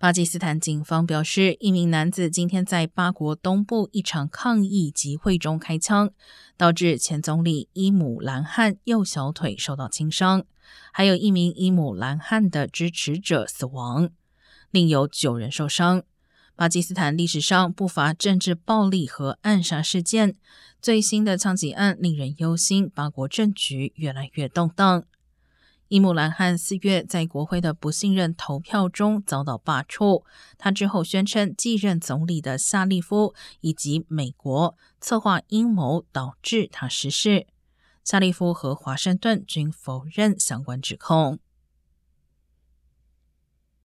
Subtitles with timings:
[0.00, 6.12] 巴基斯坦警方表示，一名男子今天在巴国东部一场抗议集会中开枪，
[6.56, 10.44] 导致前总理伊姆兰汗右小腿受到轻伤，
[10.92, 14.10] 还有一名伊姆兰汗的支持者死亡，
[14.70, 16.04] 另有九人受伤。
[16.54, 20.36] 巴基斯坦历史上不乏政治暴力和暗杀事件，
[20.80, 25.02] 最新的枪击案令人忧心，巴国政局越来越动荡。
[25.88, 30.22] 伊姆兰汗四月在国会的不信任投票中遭到罢黜，
[30.58, 37.46] 他之后宣称继任总理的夏利夫以及美国策划阴谋导致他失势。
[38.04, 41.38] 夏利夫和华盛顿均否认相关指控。